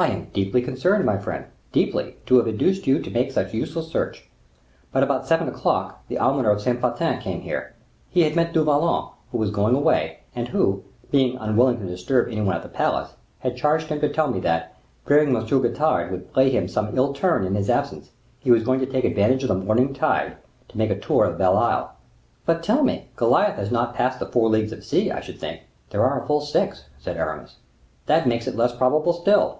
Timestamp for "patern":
6.80-7.20